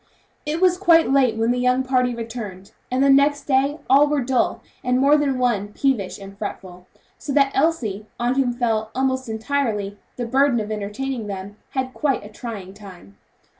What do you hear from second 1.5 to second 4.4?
the young party returned, and the next day all were